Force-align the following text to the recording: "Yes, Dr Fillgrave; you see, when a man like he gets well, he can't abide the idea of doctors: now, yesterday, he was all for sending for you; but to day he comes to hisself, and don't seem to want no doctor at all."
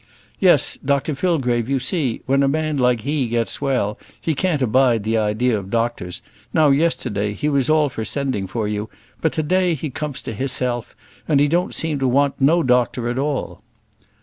"Yes, 0.39 0.79
Dr 0.83 1.13
Fillgrave; 1.13 1.69
you 1.69 1.77
see, 1.77 2.23
when 2.25 2.41
a 2.41 2.47
man 2.47 2.75
like 2.79 3.01
he 3.01 3.27
gets 3.27 3.61
well, 3.61 3.99
he 4.19 4.33
can't 4.33 4.63
abide 4.63 5.03
the 5.03 5.15
idea 5.15 5.55
of 5.55 5.69
doctors: 5.69 6.23
now, 6.51 6.69
yesterday, 6.71 7.33
he 7.35 7.47
was 7.47 7.69
all 7.69 7.87
for 7.87 8.03
sending 8.03 8.47
for 8.47 8.67
you; 8.67 8.89
but 9.21 9.31
to 9.33 9.43
day 9.43 9.75
he 9.75 9.91
comes 9.91 10.23
to 10.23 10.33
hisself, 10.33 10.95
and 11.27 11.47
don't 11.51 11.75
seem 11.75 11.99
to 11.99 12.07
want 12.07 12.41
no 12.41 12.63
doctor 12.63 13.09
at 13.09 13.19
all." 13.19 13.61